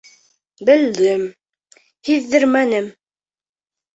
[0.69, 1.25] Белдем,
[2.09, 2.87] һиҙҙермәнем...